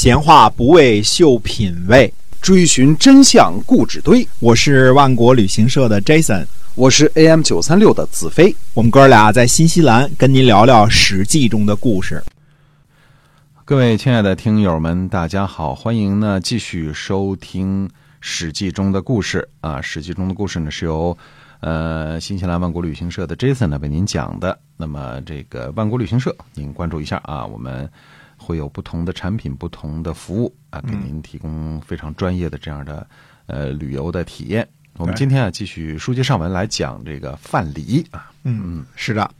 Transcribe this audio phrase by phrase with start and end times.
[0.00, 4.24] 闲话不为秀品味，追寻真相故纸堆。
[4.38, 8.54] 我是万国旅行社的 Jason，我是 AM 九三六的子飞。
[8.74, 12.22] 我们哥俩在新西兰跟您聊聊《史记》中的故事。
[13.64, 17.88] 各位亲爱的听友们，大家好，欢迎呢继续收听
[18.20, 21.18] 《史记》中的故事啊，《史记》中的故事呢是由
[21.58, 24.56] 呃新西兰万国旅行社的 Jason 呢为您讲的。
[24.76, 27.90] 那么这个万国旅行社，您关注一下啊，我们
[28.48, 33.06] 会有不同的产品、不同的服务啊，给您提供非常专业的这样的
[33.44, 34.66] 呃旅游的体验。
[34.96, 39.30] 我们今天啊继续书接上文来讲这个范蠡啊，嗯，是的。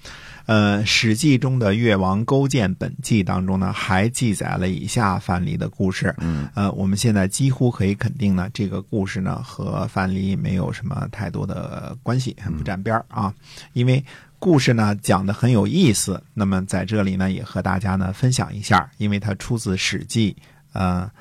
[0.45, 6.15] 呃，《史记》中的《越王勾践本纪》当中呢，还记载了以下范蠡的故事。
[6.19, 13.35] 嗯，呃，我们现在几乎可以肯定呢，这个故事呢和范蠡没有什么太多的关系，不沾边儿啊。
[13.73, 14.03] 因为
[14.39, 20.33] 故事呢讲的很有意思，那么在这里呢也和大家呢分享一下，因为它出自《史记》
[20.73, 21.11] 呃《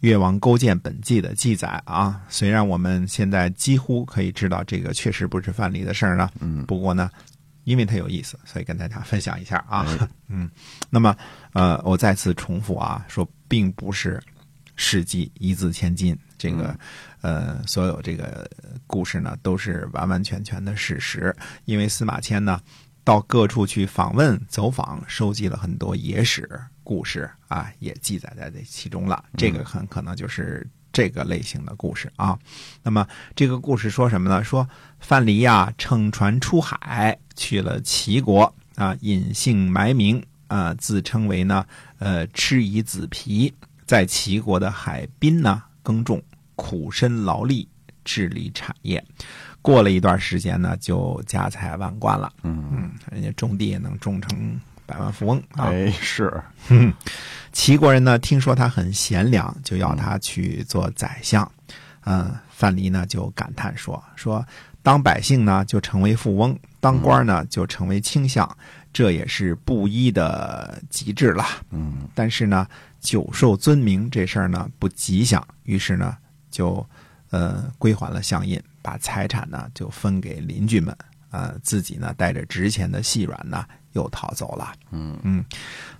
[0.00, 2.20] 越王勾践本纪》的记载啊。
[2.28, 7.10] 虽然我们现在几乎可以知道这个确实不是范蠡的事儿呢，嗯，不过呢。
[7.64, 9.84] 因为它有意思，所以跟大家分享一下啊。
[9.86, 10.50] 哎 嗯，
[10.88, 11.14] 那么
[11.52, 14.16] 呃，我再次重复啊，说并不是
[14.78, 16.74] 《史记》一字千金，这个
[17.20, 18.50] 呃，所有这个
[18.86, 21.36] 故事呢都是完完全全的事实。
[21.66, 22.58] 因为司马迁呢
[23.04, 26.48] 到各处去访问、走访，收集了很多野史
[26.82, 29.22] 故事啊，也记载在这其中了。
[29.36, 30.66] 这个很可能就是。
[30.90, 32.36] 这个类型的故事啊，
[32.82, 33.06] 那么
[33.36, 34.42] 这个故事说什么呢？
[34.42, 34.68] 说
[34.98, 41.64] 范蠡呀乘船出海去了齐国啊，隐姓埋名啊，自称为呢
[41.98, 43.54] 呃吃夷子皮，
[43.88, 46.22] 在齐国的海滨呢耕种，
[46.56, 47.66] 苦身劳力
[48.04, 49.02] 治理产业。
[49.62, 52.30] 过了一段时间呢，就家财万贯了。
[52.42, 55.68] 嗯嗯，人家种地也能种成百万富翁啊。
[55.72, 56.30] 哎是，
[56.68, 56.92] 嗯，
[57.50, 61.50] 齐国人呢，听说他很贤良，就要他去做宰相。
[62.04, 64.46] 嗯，范蠡呢就感叹说：“说
[64.82, 68.48] 当百姓呢就成为富翁，当官呢就成为卿相，
[68.92, 71.44] 这也是布衣的极致了。
[71.70, 72.66] 嗯但是呢，
[73.00, 76.16] 久受尊名这事儿呢不吉祥，于是呢
[76.50, 76.84] 就
[77.30, 80.96] 呃归还了相印，把财产呢就分给邻居们，
[81.30, 84.72] 呃自己呢带着值钱的细软呢又逃走了。
[84.90, 85.44] 嗯嗯，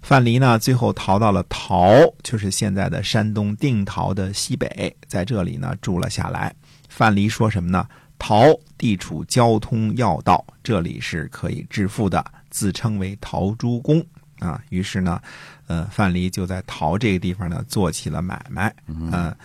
[0.03, 1.91] 范蠡呢，最后逃到了陶，
[2.23, 6.55] 就是现在的山东定陶的西北，在这里呢住了下来。
[6.89, 7.87] 范蠡说什么呢？
[8.19, 8.43] 陶
[8.77, 14.05] 地处交通要道，这里是可以致富的，自称为陶朱公
[14.41, 14.62] 啊。
[14.71, 15.21] 于是呢，
[15.66, 18.75] 呃，范蠡就在陶这个地方呢做起了买卖，
[19.10, 19.37] 呃，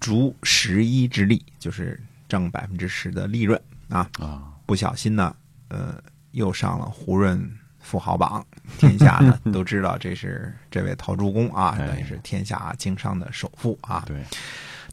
[0.00, 4.08] 逐十一之利，就是挣百分之十的利润啊。
[4.18, 5.34] 啊不小心呢，
[5.68, 5.94] 呃，
[6.30, 8.44] 又上了胡润富豪榜，
[8.78, 14.04] 天下呢 都知道这是这位陶朱公啊，哎等于是天下经商的首富啊。
[14.06, 14.24] 对，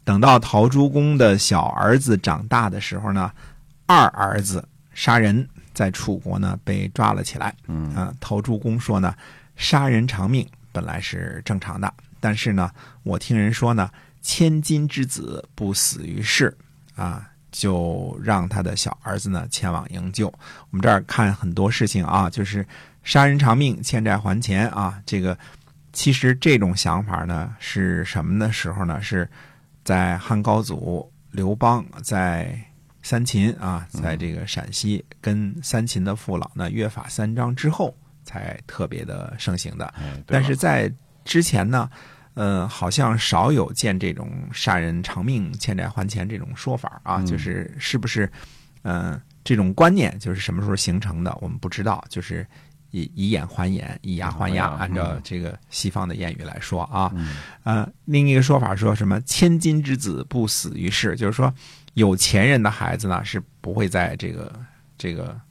[0.04, 3.32] 等到陶朱公的小儿子长大的时候呢，
[3.86, 7.54] 二儿子杀人，在楚国呢被抓了起来。
[7.68, 9.14] 嗯啊，陶朱公说呢，
[9.60, 12.72] 杀人偿命本来是正常的，但是呢，
[13.02, 13.90] 我听人说呢，
[14.22, 16.56] 千金之子不死于世
[16.96, 20.28] 啊，就让他的小儿子呢前往营救。
[20.70, 22.66] 我们这儿看很多事情啊，就是
[23.04, 25.36] 杀人偿命，欠债还钱啊，这个
[25.92, 29.02] 其实这种想法呢是什么的时候呢？
[29.02, 29.28] 是
[29.84, 32.58] 在汉高祖刘邦在
[33.02, 37.94] 三秦啊，在这个陕西跟三秦的父老呢约法三章之后，
[38.30, 39.86] 才特别的盛行的。
[39.98, 40.92] 哎，但是在
[41.24, 41.90] 之前呢，
[42.34, 47.26] 呃，好像少有见这种杀人偿命、欠债还钱这种说法啊，嗯。
[47.26, 48.30] 就是是不是，
[48.82, 52.46] 嗯、这种观念就是什么时候形成的，我们不知道，就是
[52.92, 57.36] 以以眼还眼，以牙还牙，按照嗯这个西方的谚语来说啊，嗯。
[57.64, 61.52] 呃，另一个说法说什么“千金之子不死于世”，就是说
[61.94, 64.52] 有钱人的孩子呢是不会在这个
[64.96, 65.49] 这个呃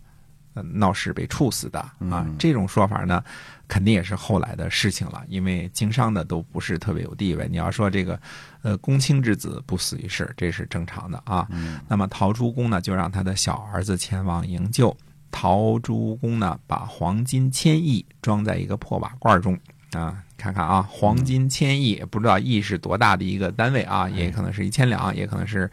[0.63, 2.35] 闹事被处死的啊嗯。
[2.37, 3.23] 这种说法呢，
[3.67, 7.47] 肯定也是后来的事情了，因为经商的都不是特别有地位。
[7.49, 8.19] 你要说这个
[8.61, 11.47] 呃公卿之子不死于世，这是正常的啊。
[11.51, 14.95] 嗯那么陶朱公呢，就让他的小儿子前往营救。
[15.31, 19.57] 陶朱公呢，把黄金千亿装在一个破瓦罐中
[19.94, 25.69] 啊，看看啊，黄金千亿，不知道亿是多大的一个单位啊，也可能是一千两，也可能是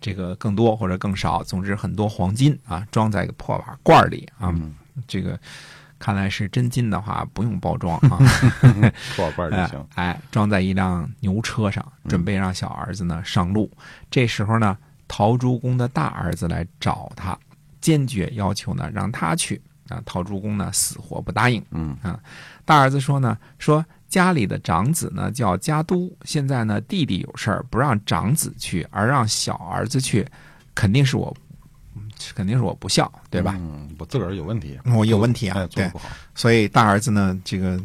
[0.00, 4.74] 这个更多或者更少，总之很多黄金啊，装在一个破瓦罐里啊，嗯
[5.06, 5.38] 这个
[6.00, 8.18] 看来是真金的话，不用包装啊。
[9.14, 9.86] 破罐儿就 哎行。
[9.94, 13.70] 哎，装在一辆牛车上，准备让小儿子呢上路。
[14.10, 14.76] 这时候呢，
[15.06, 17.38] 陶朱公的大儿子来找他，
[17.80, 19.60] 坚决要求呢让他去。
[19.88, 21.64] 啊，陶朱公呢死活不答应。
[21.70, 22.20] 嗯啊
[22.64, 30.26] 大儿子说呢，说家里的长子呢叫家都，现在呢弟弟有事儿不让长子去，而让小儿子去，
[30.74, 31.36] 肯定是我，
[31.94, 33.54] 嗯肯定是我不孝，对吧？
[33.58, 35.90] 嗯，我自个儿有问题，我有问题啊对。
[36.34, 37.78] 所以大儿子呢，这个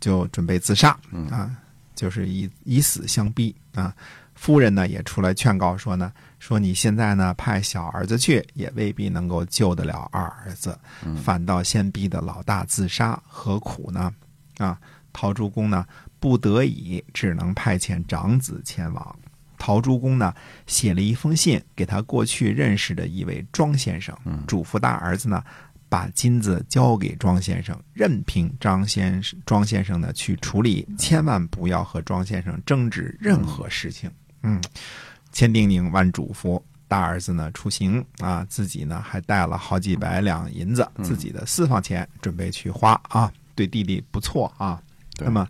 [0.00, 1.50] 就准备自杀嗯啊，
[1.94, 3.94] 就是以以死相逼啊。
[4.34, 14.12] 夫人呢也出来劝告说呢，说你现在呢派小儿子去，也未必能够救得了二儿子，嗯反倒先逼得老大自杀，何苦呢？
[14.58, 14.78] 啊，
[15.12, 15.84] 陶朱公呢
[16.20, 19.18] 不得已只能派遣长子前往。
[19.58, 20.32] 陶朱公呢
[20.68, 24.16] 写了一封信给他过去认识的一位庄先生，
[24.46, 25.42] 嘱咐大儿子呢
[25.88, 34.08] 把金子交给庄先生，任凭张先生庄先生呢去处理，千万不要和庄先生争执任何事情。
[34.42, 34.62] 嗯，
[35.32, 44.80] 千叮咛万嘱咐，大儿子呢出行啊，自己呢还带了好几百两银子，自己的私房钱准备去花啊，对弟弟不错啊。
[45.18, 45.46] 对那么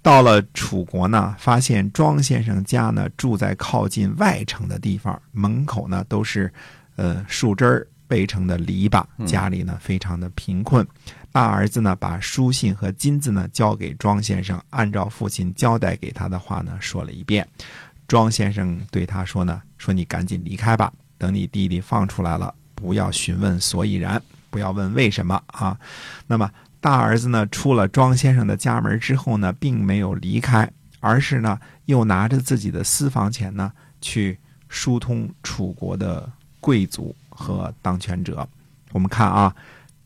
[0.00, 6.52] 到了楚国呢，发现庄先生家呢住在靠近外城的地方，门口呢都是
[6.94, 10.86] 呃树枝儿围成的篱笆，家里呢非常的贫困。
[11.32, 17.46] 大儿子呢把书信和金子呢交给庄先生，按照父亲交代给他的话呢说了一遍。
[18.06, 25.78] 庄先生对他说呢：“说你赶紧离开吧，等你弟弟放出来了，不要询问所以然，不要问为什么啊。”
[26.26, 30.70] 那么大儿子呢，出了庄先生的家门之后呢，并没有离开，
[31.00, 34.38] 而是呢，又拿着自己的私房钱呢，去
[34.68, 36.30] 疏通楚国的
[36.60, 38.48] 贵族和当权者。
[38.92, 39.54] 我们看啊，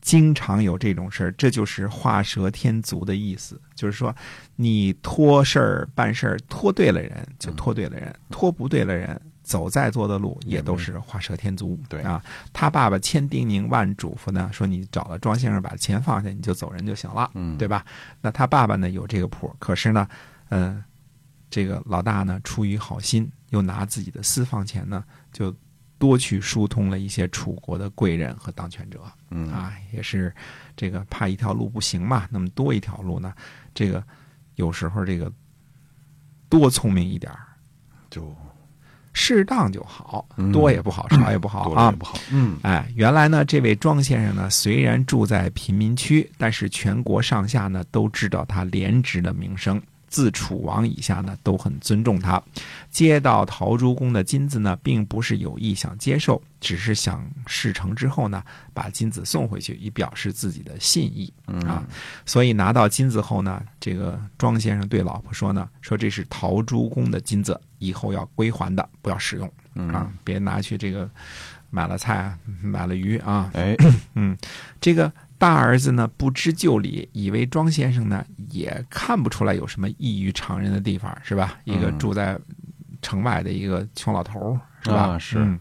[0.01, 3.59] 经常有这种事儿，这就是画蛇添足的意思。
[3.75, 4.15] 就是说，
[4.55, 11.79] 你托事儿办事儿托对了人，就托对了人；托不对了人，走再多的路也都是画蛇添足。
[11.89, 12.23] 对啊，
[12.53, 17.85] 他爸爸千叮咛万嘱咐呢，说你找了庄先生把钱放下，你就走人就行了，嗯对吧？
[18.21, 20.07] 那他爸爸呢有这个谱，可是呢，
[20.49, 20.83] 嗯、
[21.49, 25.53] 这个老大呢出于好心，又拿自己的私房钱呢，就
[25.99, 29.01] 多去疏通了一些楚国的贵人和当权者。
[29.29, 30.33] 嗯啊，也是
[30.75, 33.33] 这个怕一条路不行嘛，那么多一条路呢，
[33.73, 34.03] 这个
[34.55, 35.31] 有时候这个
[36.47, 37.39] 多聪明一点儿，
[38.09, 38.35] 就
[39.13, 41.91] 适当就好，嗯多也不好，少也不好啊。
[41.91, 42.17] 不好。
[42.31, 49.81] 嗯哎，原来呢，这位庄先生呢，虽然住在贫民区，但是全国上下呢都知道他廉职的名声。
[50.13, 52.39] 自楚王以下呢，都很尊重他。
[52.91, 58.43] 接到陶朱公的金子呢，并不是有意想接受，只是想事成之后呢，
[58.75, 61.33] 把金子送回去，以表示自己的信意
[61.65, 61.83] 啊。
[62.27, 69.51] 所以拿到金子后呢，这个庄先生对老婆说呢，说这是陶朱公的金子，以后要归还的，不要使用
[69.91, 71.09] 啊，别拿去这个
[71.71, 73.75] 买了菜啊，买了鱼啊，哎，
[74.13, 74.37] 嗯
[74.79, 75.11] 这个
[75.43, 81.59] 大儿子呢不知就里，以为庄先生呢也看不出来有什么异于常人的地方，是吧？
[81.65, 82.39] 一个嗯住在
[83.01, 85.01] 城外的一个穷老头儿，是吧？
[85.01, 85.59] 啊是嗯。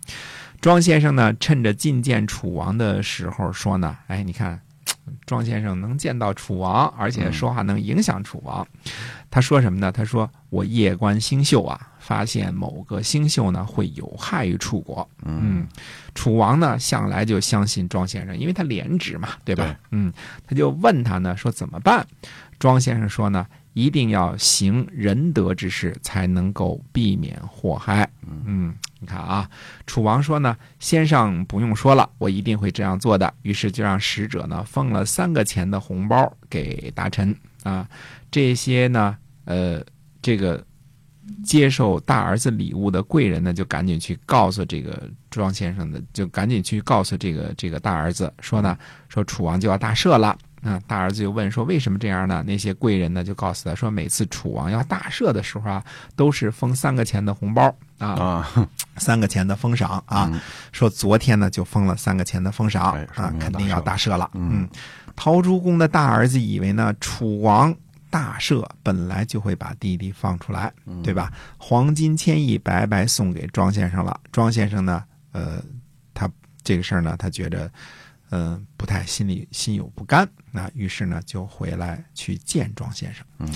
[0.60, 4.60] 庄先生呢，趁着觐见楚王的时候说呢：“哎，你看，
[5.26, 8.64] 庄先生能见到楚王，而且说话能影响楚王。
[9.32, 9.90] 他说什么呢？
[9.90, 15.08] 他说：“我夜观星宿啊，发现某个星宿呢会有害于楚国。
[15.24, 15.66] 嗯，
[16.14, 19.64] 楚王呢向来就相信庄先生，因为他廉直嘛，对吧？
[19.64, 20.12] 对嗯，
[20.46, 22.04] 他就问他呢说怎么办？
[22.58, 28.08] 庄先生说呢，一定要行仁德之事，才能够避免祸害。
[28.26, 29.48] 嗯，你看啊，
[29.86, 33.32] 楚王说呢，先生不用说了，我一定会这样做的。
[33.42, 37.34] 于是就让使者呢封了三个钱的红包给大臣
[37.64, 37.88] 啊，
[38.30, 39.84] 这些呢，呃，
[40.20, 40.64] 这个
[41.44, 48.76] 接受大儿子礼物的贵人呢，就赶紧去告诉这个庄先生的，就赶紧去告诉这个这个大儿子说呢，
[49.08, 50.36] 说楚王就要大赦了。
[50.62, 57.62] 啊，大儿子就问说：“为什么这样呢？”那些贵人呢就告诉他说：“每次楚王要大赦的时候啊，都是封三个钱的红包
[57.98, 60.30] 啊，啊，三个钱的封赏啊。
[60.70, 64.30] 说昨天呢就封了三个钱的封赏啊肯定要大赦了。
[64.34, 64.68] 嗯嗯，
[65.16, 67.74] 陶朱公的大儿子以为呢楚王
[68.12, 71.32] 大赦本来就会把弟弟放出来，嗯对吧？
[71.56, 74.20] 黄金千亿白白送给庄先生了。
[74.30, 75.02] 庄先生呢，
[75.32, 75.64] 呃，
[76.12, 76.30] 他
[76.62, 77.72] 这个事儿呢，他觉得。
[78.34, 83.22] 嗯，不太心里心有不甘，那于是呢就回来去见庄先生。
[83.38, 83.46] 嗯，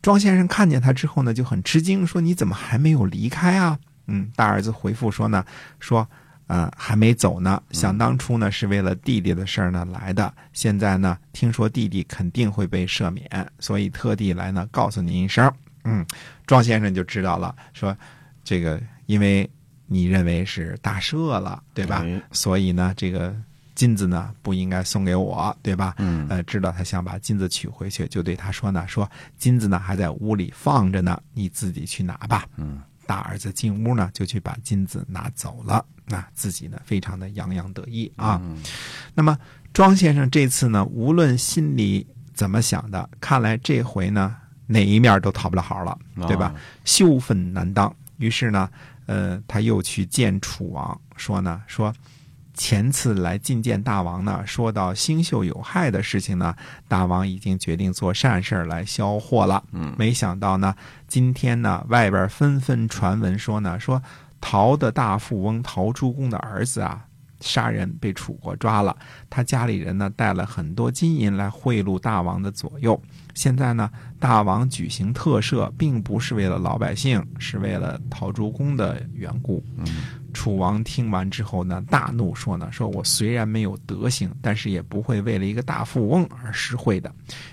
[0.00, 3.76] 庄先生看见他之后呢就很吃惊，说：“你怎么还没有离开啊？”
[4.06, 5.44] 嗯，大儿子回复说呢，
[5.80, 6.08] 说
[6.50, 7.62] ：“呃，还没走呢。
[7.70, 13.24] 想当初呢是为了弟弟的事儿呢来的，现在呢听说弟弟肯定会被赦免，
[13.60, 15.48] 所以特地来呢告诉您一声。”
[15.84, 16.04] 嗯，
[16.46, 17.96] 庄先生就知道了，说
[18.42, 19.48] 这个因为
[19.86, 22.02] 你认为是大赦了，对吧？
[22.04, 23.32] 哎所以呢，这个
[23.76, 25.94] 金子呢不应该送给我，对吧？
[25.98, 32.44] 嗯呃，知道他想把金子取回去，就对他说呢，说金子呢还在屋里放着呢，你自己去拿吧。
[32.56, 38.38] 嗯，大儿子进屋呢，就去把金子拿走了，那自己呢非常的洋洋得意啊。
[38.40, 38.62] 嗯
[39.16, 39.36] 那么
[39.72, 44.36] 庄先生这次呢，无论心里怎么想的，看来这回呢
[44.68, 45.98] 哪一面都讨不了好了，
[46.28, 46.52] 对吧？
[46.54, 47.92] 哦羞愤难当。
[48.18, 48.70] 于是呢，
[49.06, 51.92] 呃，他又去见楚王，说呢，说
[52.60, 56.54] 前次来觐见大王呢，说到星宿有害的事情呢，
[56.88, 59.64] 大王已经决定做善事儿来消祸了。
[59.72, 60.74] 嗯没想到呢，
[61.08, 64.02] 今天呢，外边纷纷传闻说呢，说
[64.42, 67.06] 陶的大富翁陶朱公的儿子啊。
[67.40, 68.96] 杀人被楚国抓了，
[69.28, 73.00] 他家里人呢带了很多金银来贿赂大王的左右。
[73.34, 79.64] 现在呢，大王举行特赦，并不是为了老百姓，是为了陶朱公的缘故。
[79.78, 79.86] 嗯
[80.32, 87.12] 楚王听完之后呢，大怒说呢：“说我虽然没有德行，但是也不会为了一个大富翁而施惠的。”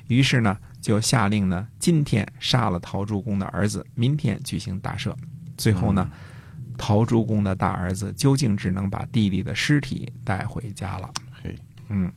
[0.10, 5.12] 于是呢，就下令呢，今天杀了陶朱公的儿子，明天举行大赦。
[5.58, 6.08] 最后呢，
[6.78, 11.12] 陶朱公的大儿子究竟只能把弟弟的尸体带回家了。
[11.44, 11.56] 嘿，
[11.90, 12.12] 嗯，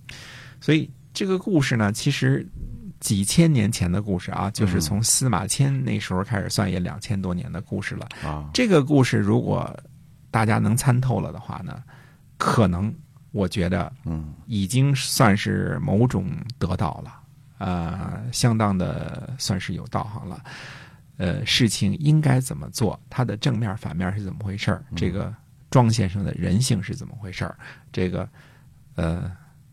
[0.61, 2.47] 所以这个故事呢，其实
[3.01, 8.07] 几千年前的故事啊，就是从司马迁那时候开始算，也两千多年的故事了。
[8.23, 9.75] 啊，这个故事如果
[10.31, 11.83] 大家能参透了的话呢，
[12.37, 12.95] 可能
[13.33, 17.13] 我觉得嗯已经算是某种得到了，
[17.59, 20.43] 呃，相当的算是有道行了。
[21.21, 22.99] 呃，事情应该怎么做？
[23.11, 24.83] 它的正面、反面是怎么回事儿？
[24.97, 25.31] 这个
[25.71, 27.55] 庄先生的人性是怎么回事儿？
[27.93, 28.27] 这个
[28.95, 29.31] 呃，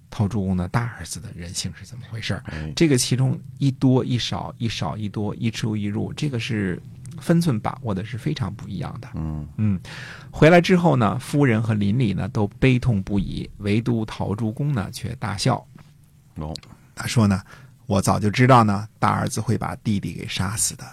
[0.10, 2.42] 陶朱公的大儿子的人性是怎么回事
[2.76, 6.82] 这个其中一多一少，一少一多，一出一入，这个是
[7.18, 9.08] 分寸把握的是非常不一样的。
[9.16, 9.80] 嗯嗯，
[10.30, 15.66] 回来之后呢，夫人和邻里呢都悲痛不已，唯独陶朱公呢却大笑。
[16.36, 16.54] 哦，
[16.94, 17.42] 他说呢，
[17.86, 20.84] 我早就知道呢，大儿子会把弟弟给杀死的。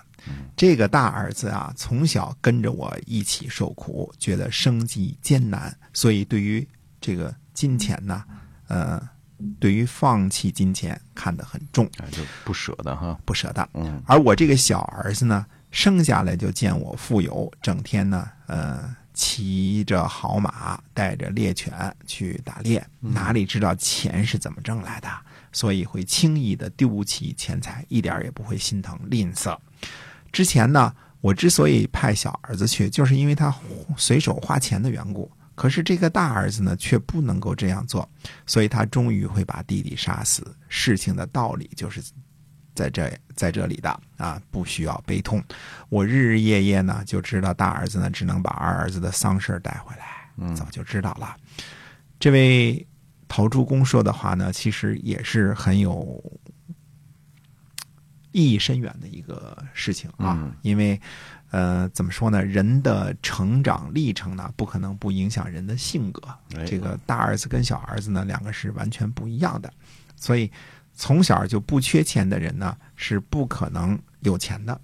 [0.57, 6.67] 这个大儿子啊，从小跟着我一起受苦，觉得生计艰难，所以对于
[7.01, 8.25] 这个金钱呢，
[8.69, 9.01] 呃，
[9.59, 13.69] 对于放弃金钱看得很重，哎，就不舍得哈，不舍得。
[13.75, 21.73] 嗯而我这个小儿子呢，生下来就见我富有，整天呢，呃，骑着好马，带着猎犬
[22.07, 25.09] 去打猎，哪里知道钱是怎么挣来的？
[25.53, 29.57] 所以会轻易的丢弃钱财，一点也不会心疼吝啬。
[30.35, 33.55] 之前呢，我之所以派小儿子去，就是因为他
[33.97, 35.31] 随手花钱的缘故。
[35.55, 38.09] 可是这个大儿子呢，却不能够这样做，
[38.45, 40.45] 所以他终于会把弟弟杀死。
[40.69, 42.03] 事情的道理就是
[42.75, 45.41] 在这在这里的啊，不需要悲痛。
[45.89, 51.37] 我日日夜夜呢，就知道大儿子呢只能把二儿子的丧事儿带回来，嗯早就知道了。
[52.19, 52.85] 这位
[53.29, 56.21] 陶朱公说的话呢，其实也是很有
[58.35, 61.01] 意义深远的一个事情啊，嗯因为
[61.53, 62.45] 呃，怎么说呢？
[62.45, 66.21] 人的成长历程呢，不可能不影响人的性格。
[66.57, 69.73] 哎这个大儿子跟小儿子呢，两个是完全不一样的，
[70.17, 70.51] 所以
[70.95, 74.79] 从小就不缺钱的人呢，是不可能有钱的。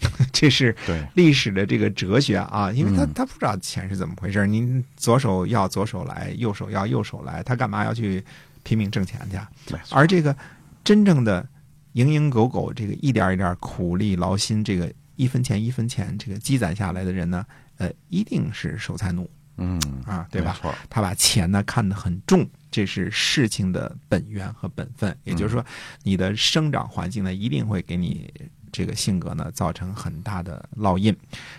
[0.30, 8.22] 这是对，历史的这个哲学啊，因为他嗯他不知道钱是怎么回事儿，您左手要左手来，右手要右手来，他干嘛要去
[8.62, 9.50] 拼命挣钱去啊？
[9.90, 10.36] 而这个
[10.84, 11.46] 真正的
[11.94, 17.44] 蝇营狗苟，这个一点一点苦力劳心，这个一分钱一分钱这个积攒下来的人呢，
[17.78, 20.56] 呃，一定是守财奴嗯，啊，对吧
[20.88, 25.14] 他把钱呢看得很重，这是事情的本源和本分。
[25.24, 25.64] 也就是说，
[26.02, 28.32] 你的生长环境呢，一定会给你
[28.72, 31.14] 这个性格呢造成很大的烙印。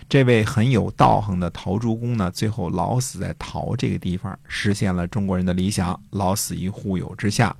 [0.08, 7.54] 这位很有道行的陶朱公呢，最后老死在陶这个地方，实现了中国人的理想，老死于户友之下。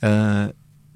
[0.00, 0.50] 呃，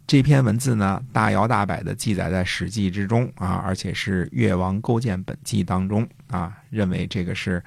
[0.06, 7.62] 这篇文字呢，大摇大摆的记载在《史记》之中啊，而且是《越王勾践本纪》当中啊，认为这个是。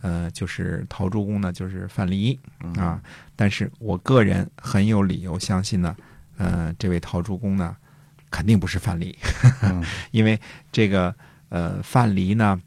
[0.00, 2.38] 呃，就是陶朱公呢，就是范蠡
[2.76, 3.02] 啊。
[3.34, 5.96] 但是我个人很有理由相信呢，
[6.36, 7.76] 呃，这位陶朱公呢，
[8.30, 9.12] 肯定不是范蠡，
[9.62, 10.40] 嗯 因为
[10.70, 11.12] 这个
[11.48, 12.62] 呃范蠡呢，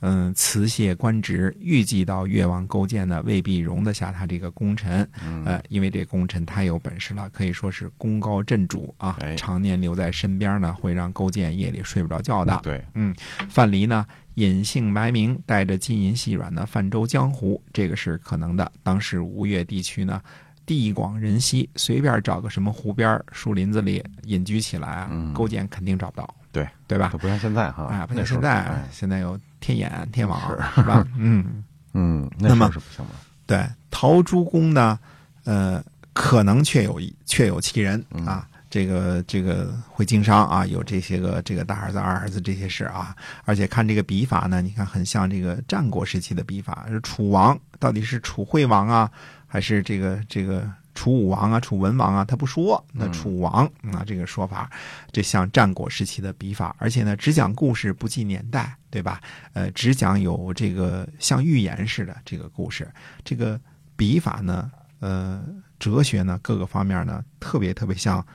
[0.00, 5.08] 嗯、辞谢官职，预计到越王勾践呢，未必容得下他这个功臣。
[5.24, 12.60] 嗯呃，因为这功臣太有本事了，可以说是功高震主啊哎，常年留在身边呢，会让勾践夜里睡不着觉的。
[12.62, 13.14] 对，嗯
[13.48, 18.70] 范蠡呢，隐姓埋名，带着金银细软呢，泛舟江湖，这个是可能的。
[18.82, 20.20] 当时吴越地区呢，
[20.66, 27.08] 地广人稀，随便找个什么湖边、树林子里隐居起来啊，嗯勾践肯定找不到，对对吧？
[27.20, 30.40] 不像现在哈，啊，不像现在哎，现在有天眼、天网，
[30.74, 31.06] 是吧？
[31.18, 33.12] 嗯，嗯，那那么是不行的，
[33.46, 34.98] 对，陶朱公呢，
[35.44, 35.82] 呃，
[36.12, 38.46] 可能确有确有其人啊。
[38.68, 49.10] 这个这个会经商啊，有这些个这个大儿子、二儿子这些事啊，而且看这个笔法呢，你看很像这个战国时期的笔法，是楚王到底是楚惠王啊，
[49.46, 52.24] 还是这个这个楚武王啊、楚文王啊？
[52.24, 54.68] 他不说，那楚王啊这个说法，
[55.12, 59.20] 这像战国时期的笔法，而且呢只讲故事不记年代，对吧？
[59.52, 62.90] 呃，只讲有这个像寓言似的这个故事，
[63.22, 63.60] 这个
[63.94, 65.44] 笔法呢，呃，
[65.78, 68.26] 哲学呢各个方面呢特别特别像。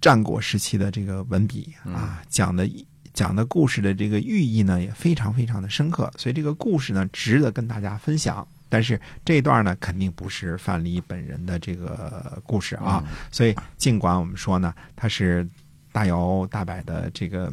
[0.00, 2.68] 战国时期的这个文笔啊，讲的
[3.14, 8.46] 讲的故事的这个寓意呢，也非常非常的深刻，所以这个故事呢，值得跟大家分享。
[8.68, 15.48] 但是这一段呢，肯定不是范蠡本人的这个故事啊，所以尽管我们说呢，它是
[15.92, 17.52] 大摇大摆的这个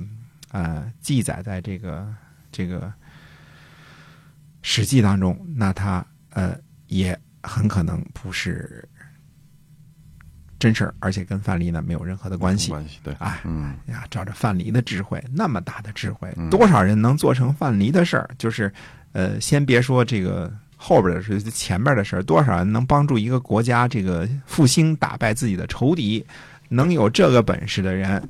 [0.52, 2.08] 呃记载在这个
[2.52, 2.82] 这个
[4.62, 8.88] 《史记》当中，那它呃也很可能不是。
[10.60, 12.70] 真事儿，而且跟范蠡呢没有任何的关系。
[12.70, 18.30] 关系对，哎，嗯呀，照着范蠡的智慧，那么大的智慧，多少人能做成范蠡的事儿？
[18.38, 18.72] 就是，
[19.12, 26.26] 呃，先别说这个后边的事，前边的事儿，多少人能帮助一个国家这个复兴，打败自己的仇敌？
[26.70, 28.28] 能有这个本事的人，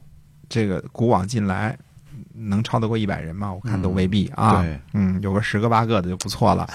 [0.50, 1.78] 这个古往今来，
[2.34, 3.54] 能超得过一百人吗？
[3.54, 4.66] 我看都未必啊。
[4.92, 6.68] 嗯，有个十个八个的就不错了。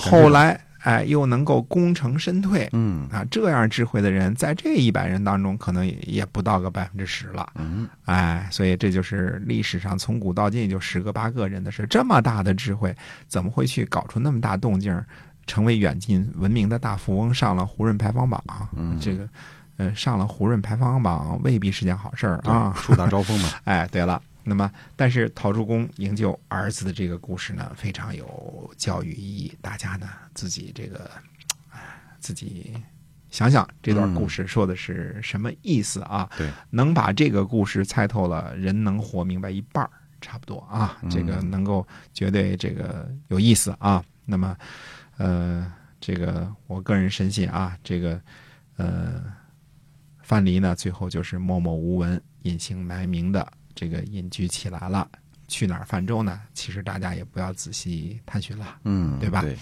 [0.00, 0.58] 后来。
[0.82, 11.86] 哎，又能够功成身退，嗯啊，这样智慧的人，在这一百人当中，可能也也不到个百分之十了，嗯，哎，所以这就是历史上从古到今也就十个八个人的事。
[11.90, 12.94] 这么大的智慧，
[13.26, 14.96] 怎么会去搞出那么大动静，
[15.46, 18.42] 成为远近闻名的大富翁，上了胡润排行榜？
[18.76, 19.28] 嗯，这个，
[19.78, 23.48] 呃，上了胡润排行榜未必是件好事儿啊，树大招风嘛。
[23.64, 24.22] 哎，对了。
[24.48, 29.52] 那么，但是陶朱公营救儿子的这个故事呢，非常有教育意义。
[29.60, 31.10] 大家呢自己这个，
[32.18, 32.72] 自己
[33.28, 36.28] 想想这段故事说的是什么意思啊？
[36.38, 39.86] 对，能把这个故事猜透了，人能活明白一半
[40.20, 40.98] 差不多啊。
[41.10, 44.02] 这个能够绝对这个有意思啊。
[44.24, 44.56] 那么，
[45.18, 48.18] 呃，这个我个人深信啊，这个
[48.78, 49.22] 呃，
[50.22, 53.46] 范蠡呢，最后就是默默无闻、隐姓埋名的。
[53.78, 55.08] 这个隐居起来了，
[55.46, 56.40] 去哪儿泛舟呢？
[56.52, 59.40] 其实大家也不要仔细探寻了，嗯，对吧？
[59.42, 59.56] 对，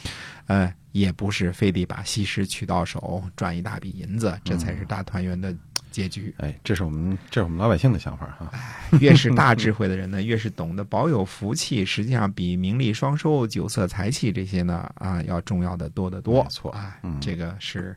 [0.46, 5.54] 呃，也不是非得把西施娶到手，赚一大笔银子，这才是大团圆的
[5.90, 6.34] 结局。
[6.38, 8.48] 哎，这是我们这是我们老百姓的想法哈。
[8.54, 16.42] 哎，越是大智慧的人呢， 越是懂得保有福气，实际上比名利双收、酒色财气这些呢啊要重要的多得多。
[16.42, 17.94] 没错，嗯，这个是。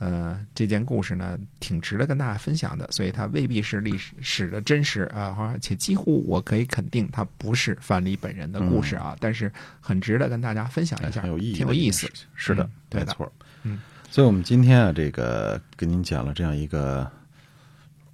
[0.00, 12.10] 呃，这件故事呢，挺值得跟大家分享的，所以它未必是历史史的真实啊，而且几乎我可以肯定，它不是范蠡本人的故事啊，但是很值得跟大家分享一下，有意义，挺有意思。
[12.34, 13.30] 是的，没错。
[13.64, 13.78] 嗯，
[14.10, 17.06] 所以我们今天啊，这个跟您讲了这样一个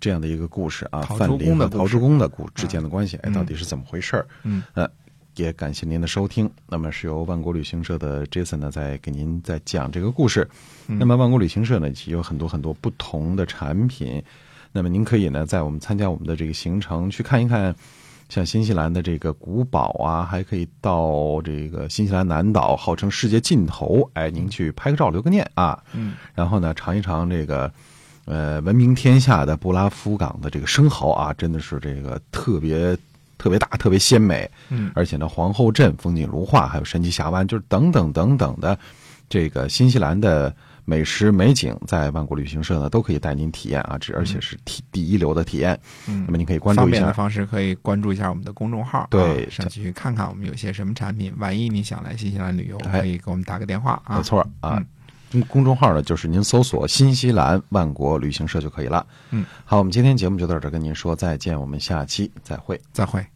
[0.01, 4.27] 这样的一个故事啊，范蠡和陶朱公的故之间的关系，哎，到底是怎么回事儿？
[4.43, 4.91] 嗯，呃。
[5.37, 6.51] 也感谢您的收听。
[6.69, 10.49] 那么是由万国旅行社的 Jason 呢，在给您在讲这个故事。
[10.87, 14.23] 那么万国旅行社呢，有很多很多不同的产品。
[14.73, 17.75] 那么您可以呢，在我们参加我们的这个行程去看一看，
[18.29, 24.09] 像新西兰的这个古堡啊，还可以到这个新西兰南岛，号称世界尽头。
[24.15, 25.83] 哎，您去拍个照，留个念啊。
[25.93, 26.15] 嗯。
[26.35, 27.71] 然后呢，尝一尝这个
[28.25, 32.97] 呃闻名天下的布拉夫港的这个生蚝啊，真的是这个特别。
[33.39, 38.79] 特别大，特别鲜美，嗯，而且呢，皇后镇风景如画，还有神奇峡湾，就是等等等等的，
[39.29, 45.79] 这个新西兰的美食美景，在万国旅行社呢都可以带您体验啊，这而且是体第一流的体验。
[46.09, 46.85] 嗯，那么您可以关注一下。
[46.85, 51.33] 方便的方式可以关注一下我们的公众号，对，上去看看我们有些什么产品。
[51.39, 54.17] 万一你想来新西兰旅游，可以给我们打个电话啊。
[54.17, 54.83] 没错啊。
[55.49, 59.07] 公众号呢，就是您搜索“新西兰万国旅行社”就可以了。
[59.31, 63.36] 嗯，好，我们今天节目就到这儿，跟您说再见，我们下期再会，再会。